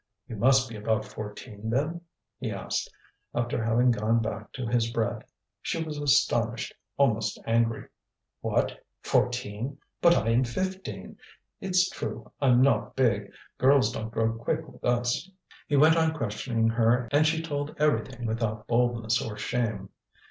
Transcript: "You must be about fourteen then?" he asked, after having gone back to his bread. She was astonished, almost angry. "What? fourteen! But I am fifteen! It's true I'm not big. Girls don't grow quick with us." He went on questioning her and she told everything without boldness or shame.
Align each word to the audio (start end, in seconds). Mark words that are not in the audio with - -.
"You 0.27 0.35
must 0.35 0.67
be 0.67 0.75
about 0.75 1.05
fourteen 1.05 1.69
then?" 1.69 2.01
he 2.39 2.49
asked, 2.49 2.89
after 3.35 3.63
having 3.63 3.91
gone 3.91 4.19
back 4.19 4.51
to 4.53 4.65
his 4.65 4.89
bread. 4.91 5.23
She 5.61 5.83
was 5.83 5.99
astonished, 5.99 6.73
almost 6.97 7.39
angry. 7.45 7.85
"What? 8.39 8.83
fourteen! 9.03 9.77
But 10.01 10.15
I 10.15 10.29
am 10.31 10.43
fifteen! 10.43 11.17
It's 11.59 11.87
true 11.87 12.31
I'm 12.41 12.63
not 12.63 12.95
big. 12.95 13.31
Girls 13.59 13.91
don't 13.91 14.09
grow 14.09 14.33
quick 14.33 14.67
with 14.67 14.83
us." 14.83 15.29
He 15.67 15.75
went 15.77 15.97
on 15.97 16.15
questioning 16.15 16.69
her 16.69 17.07
and 17.11 17.27
she 17.27 17.39
told 17.43 17.75
everything 17.77 18.25
without 18.25 18.65
boldness 18.65 19.21
or 19.21 19.37
shame. 19.37 19.89